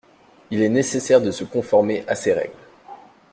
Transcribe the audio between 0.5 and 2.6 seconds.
est nécessaire de se conformer à ces règles.